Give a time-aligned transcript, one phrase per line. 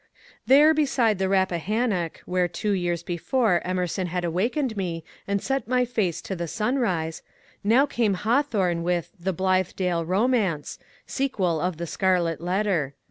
[0.47, 5.85] There beside the Rappahannock, where two years before Emerson had awakened me and set my
[5.85, 7.21] face to the sunrise,
[7.63, 12.95] now came Hawthorne with ^^The Blithedale Bomance," sequel of "The Scarlet Letter."